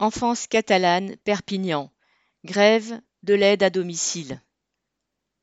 Enfance 0.00 0.46
catalane, 0.46 1.16
Perpignan. 1.24 1.90
Grève 2.44 3.00
de 3.24 3.34
l'aide 3.34 3.64
à 3.64 3.70
domicile. 3.70 4.40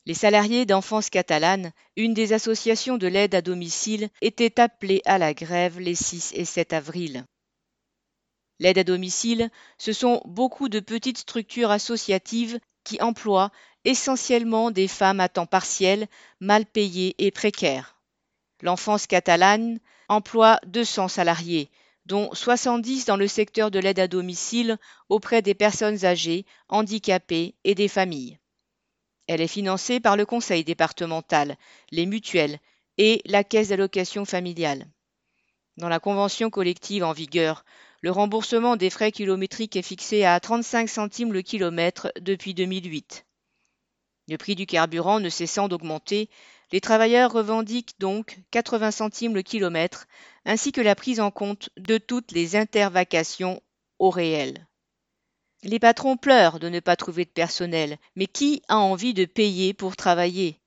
Les 0.06 0.14
salariés 0.14 0.66
d'Enfance 0.66 1.10
catalane, 1.10 1.74
une 1.98 2.14
des 2.14 2.32
associations 2.32 2.98
de 2.98 3.08
l'aide 3.08 3.36
à 3.36 3.42
domicile, 3.42 4.08
étaient 4.22 4.62
appelés 4.62 5.02
à 5.04 5.18
la 5.18 5.34
grève 5.34 5.82
les 5.82 5.94
6 5.94 6.32
et 6.36 6.46
7 6.46 6.72
avril. 6.72 7.26
L'aide 8.60 8.78
à 8.78 8.86
domicile, 8.86 9.50
ce 9.78 9.92
sont 9.92 10.22
beaucoup 10.24 10.70
de 10.70 10.80
petites 10.80 11.18
structures 11.18 11.72
associatives 11.72 12.58
qui 12.86 13.02
emploient 13.02 13.52
essentiellement 13.84 14.72
des 14.72 14.88
femmes 14.88 15.20
à 15.20 15.28
temps 15.28 15.48
partiel, 15.48 16.08
mal 16.40 16.66
payées 16.66 17.14
et 17.18 17.32
précaires. 17.32 18.00
L'Enfance 18.62 19.06
catalane 19.06 19.80
emploie 20.08 20.62
200 20.66 21.10
salariés, 21.10 21.70
dont 22.06 22.34
70 22.34 23.06
dans 23.06 23.18
le 23.18 23.28
secteur 23.28 23.72
de 23.72 23.80
l'aide 23.80 24.00
à 24.00 24.08
domicile 24.08 24.78
auprès 25.10 25.42
des 25.42 25.56
personnes 25.56 26.06
âgées, 26.06 26.46
handicapées 26.70 27.56
et 27.64 27.76
des 27.76 27.88
familles. 27.88 28.40
Elle 29.28 29.42
est 29.42 29.48
financée 29.48 30.00
par 30.00 30.16
le 30.16 30.26
conseil 30.26 30.64
départemental, 30.64 31.58
les 31.92 32.06
mutuelles 32.06 32.60
et 32.98 33.22
la 33.26 33.44
caisse 33.44 33.70
d'allocation 33.70 34.24
familiale. 34.26 34.86
Dans 35.78 35.90
la 35.90 36.00
convention 36.00 36.50
collective 36.50 37.04
en 37.04 37.12
vigueur, 37.12 37.66
le 38.02 38.12
remboursement 38.12 38.76
des 38.76 38.92
frais 38.92 39.12
kilométriques 39.12 39.76
est 39.76 39.82
fixé 39.82 40.26
à 40.26 40.40
35 40.40 40.88
centimes 40.88 41.34
le 41.34 41.42
kilomètre 41.42 42.12
depuis 42.22 42.54
2008. 42.54 43.26
Le 44.28 44.38
prix 44.38 44.56
du 44.56 44.66
carburant 44.66 45.20
ne 45.20 45.30
cessant 45.30 45.68
d'augmenter, 45.68 46.30
les 46.72 46.82
travailleurs 46.82 47.32
revendiquent 47.32 48.00
donc 48.00 48.40
80 48.52 48.92
centimes 48.92 49.36
le 49.36 49.42
kilomètre, 49.42 50.08
ainsi 50.46 50.72
que 50.72 50.82
la 50.82 50.96
prise 50.96 51.20
en 51.20 51.32
compte 51.32 51.70
de 51.78 51.98
toutes 51.98 52.32
les 52.32 52.56
intervacations 52.56 53.62
au 54.00 54.10
réel. 54.10 54.68
Les 55.64 55.80
patrons 55.80 56.18
pleurent 56.18 56.60
de 56.60 56.70
ne 56.70 56.80
pas 56.80 56.96
trouver 56.96 57.26
de 57.26 57.30
personnel, 57.30 57.98
mais 58.16 58.28
qui 58.28 58.62
a 58.68 58.78
envie 58.78 59.14
de 59.14 59.26
payer 59.26 59.74
pour 59.74 59.96
travailler? 59.96 60.60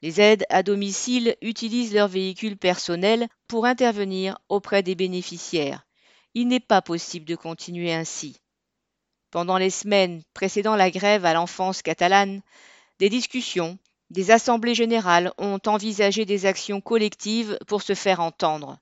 Les 0.00 0.20
aides 0.20 0.46
à 0.48 0.62
domicile 0.62 1.36
utilisent 1.42 1.94
leur 1.94 2.08
véhicule 2.08 2.56
personnel 2.56 3.28
pour 3.46 3.66
intervenir 3.66 4.38
auprès 4.48 4.82
des 4.82 4.94
bénéficiaires. 4.94 5.86
Il 6.34 6.48
n'est 6.48 6.60
pas 6.60 6.82
possible 6.82 7.26
de 7.26 7.36
continuer 7.36 7.92
ainsi. 7.92 8.40
Pendant 9.30 9.58
les 9.58 9.70
semaines 9.70 10.22
précédant 10.34 10.76
la 10.76 10.90
grève 10.90 11.24
à 11.24 11.34
l'enfance 11.34 11.82
catalane, 11.82 12.42
des 12.98 13.10
discussions, 13.10 13.78
des 14.12 14.30
assemblées 14.30 14.74
générales 14.74 15.32
ont 15.38 15.58
envisagé 15.66 16.26
des 16.26 16.44
actions 16.44 16.82
collectives 16.82 17.58
pour 17.66 17.80
se 17.80 17.94
faire 17.94 18.20
entendre. 18.20 18.78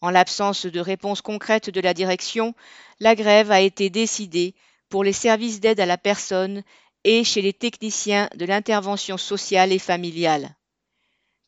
En 0.00 0.10
l'absence 0.10 0.66
de 0.66 0.78
réponse 0.78 1.20
concrète 1.20 1.68
de 1.68 1.80
la 1.80 1.94
direction, 1.94 2.54
la 3.00 3.16
grève 3.16 3.50
a 3.50 3.60
été 3.60 3.90
décidée 3.90 4.54
pour 4.88 5.02
les 5.02 5.12
services 5.12 5.58
d'aide 5.58 5.80
à 5.80 5.86
la 5.86 5.98
personne 5.98 6.62
et 7.02 7.24
chez 7.24 7.42
les 7.42 7.52
techniciens 7.52 8.30
de 8.36 8.44
l'intervention 8.44 9.16
sociale 9.16 9.72
et 9.72 9.80
familiale. 9.80 10.54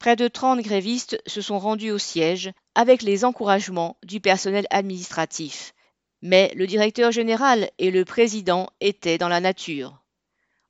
Près 0.01 0.17
de 0.17 0.27
30 0.27 0.61
grévistes 0.61 1.23
se 1.25 1.41
sont 1.41 1.61
rendus 1.61 1.93
au 1.93 1.99
siège 1.99 2.51
avec 2.75 3.03
les 3.03 3.25
encouragements 3.25 3.97
du 4.03 4.21
personnel 4.21 4.67
administratif. 4.71 5.73
Mais 6.21 6.53
le 6.57 6.67
directeur 6.67 7.13
général 7.13 7.71
et 7.79 7.93
le 7.93 8.05
président 8.05 8.71
étaient 8.81 9.19
dans 9.19 9.29
la 9.29 9.41
nature. 9.41 10.03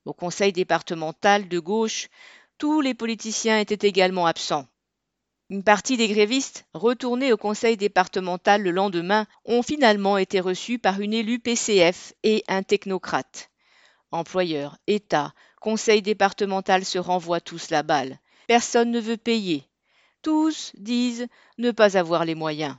Au 0.09 0.15
conseil 0.15 0.55
départemental 0.55 1.49
de 1.51 1.59
gauche, 1.59 2.09
tous 2.57 2.81
les 2.81 2.95
politiciens 2.95 3.59
étaient 3.59 3.87
également 3.87 4.25
absents. 4.25 4.67
Une 5.51 5.63
partie 5.63 5.99
des 5.99 6.09
grévistes, 6.09 6.65
retournés 6.73 7.31
au 7.31 7.37
conseil 7.37 7.77
départemental 7.77 8.63
le 8.63 8.71
lendemain, 8.71 9.27
ont 9.45 9.63
finalement 9.63 10.17
été 10.17 10.41
reçus 10.41 10.79
par 10.79 11.03
une 11.03 11.13
élue 11.13 11.41
PCF 11.41 12.15
et 12.23 12.43
un 12.49 12.63
technocrate. 12.63 13.51
Employeurs, 14.11 14.79
État, 14.87 15.35
conseil 15.61 16.01
départemental 16.01 16.87
se 16.87 16.99
renvoient 16.99 17.43
tous 17.43 17.69
la 17.69 17.83
balle. 17.83 18.19
Personne 18.47 18.91
ne 18.91 19.01
veut 19.01 19.19
payer. 19.19 19.69
Tous 20.23 20.73
disent 20.79 21.29
ne 21.59 21.71
pas 21.71 21.99
avoir 21.99 22.25
les 22.25 22.35
moyens. 22.35 22.77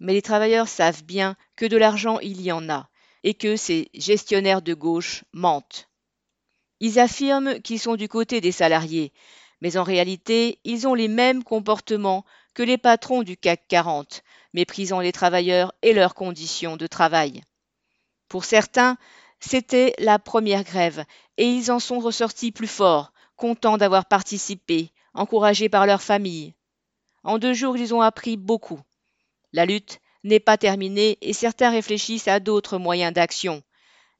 Mais 0.00 0.12
les 0.12 0.22
travailleurs 0.22 0.66
savent 0.66 1.04
bien 1.04 1.36
que 1.54 1.66
de 1.66 1.76
l'argent 1.76 2.18
il 2.18 2.40
y 2.40 2.50
en 2.50 2.68
a, 2.68 2.88
et 3.22 3.34
que 3.34 3.54
ces 3.54 3.90
gestionnaires 3.94 4.62
de 4.62 4.74
gauche 4.74 5.22
mentent. 5.32 5.87
Ils 6.80 6.98
affirment 6.98 7.60
qu'ils 7.60 7.80
sont 7.80 7.96
du 7.96 8.08
côté 8.08 8.40
des 8.40 8.52
salariés, 8.52 9.12
mais 9.60 9.76
en 9.76 9.82
réalité, 9.82 10.58
ils 10.64 10.86
ont 10.86 10.94
les 10.94 11.08
mêmes 11.08 11.42
comportements 11.42 12.24
que 12.54 12.62
les 12.62 12.78
patrons 12.78 13.22
du 13.22 13.36
CAC 13.36 13.66
40, 13.68 14.22
méprisant 14.52 15.00
les 15.00 15.12
travailleurs 15.12 15.72
et 15.82 15.92
leurs 15.92 16.14
conditions 16.14 16.76
de 16.76 16.86
travail. 16.86 17.42
Pour 18.28 18.44
certains, 18.44 18.96
c'était 19.40 19.94
la 19.98 20.18
première 20.18 20.64
grève, 20.64 21.04
et 21.36 21.46
ils 21.46 21.70
en 21.70 21.80
sont 21.80 21.98
ressortis 21.98 22.52
plus 22.52 22.68
forts, 22.68 23.12
contents 23.36 23.78
d'avoir 23.78 24.06
participé, 24.06 24.92
encouragés 25.14 25.68
par 25.68 25.86
leur 25.86 26.02
famille. 26.02 26.54
En 27.24 27.38
deux 27.38 27.54
jours, 27.54 27.76
ils 27.76 27.94
ont 27.94 28.00
appris 28.00 28.36
beaucoup. 28.36 28.80
La 29.52 29.66
lutte 29.66 30.00
n'est 30.24 30.40
pas 30.40 30.58
terminée 30.58 31.18
et 31.20 31.32
certains 31.32 31.70
réfléchissent 31.70 32.28
à 32.28 32.40
d'autres 32.40 32.78
moyens 32.78 33.12
d'action, 33.12 33.62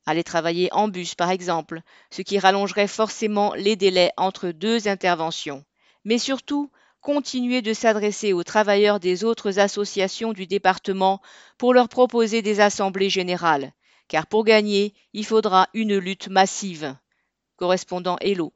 aller 0.09 0.25
travailler 0.25 0.69
en 0.73 0.89
bus 0.89 1.15
par 1.15 1.31
exemple, 1.31 1.83
ce 2.11 2.23
qui 2.23 2.39
rallongerait 2.39 2.89
forcément 2.89 3.55
les 3.55 3.77
délais 3.77 4.11
entre 4.17 4.51
deux 4.51 4.89
interventions. 4.89 5.65
Mais 6.05 6.19
surtout, 6.19 6.71
continuer 7.01 7.63
de 7.63 7.73
s'adresser 7.73 8.33
aux 8.33 8.45
travailleurs 8.45 9.01
des 9.01 9.25
autres 9.25 9.59
associations 9.59 10.33
du 10.33 10.47
département 10.47 11.21
pour 11.57 11.75
leur 11.75 11.89
proposer 11.89 12.43
des 12.43 12.61
assemblées 12.61 13.11
générales, 13.11 13.73
car 14.09 14.27
pour 14.27 14.45
gagner, 14.45 14.95
il 15.13 15.25
faudra 15.25 15.69
une 15.75 15.97
lutte 15.97 16.29
massive. 16.29 16.97
Correspondant 17.57 18.17
Hello. 18.21 18.53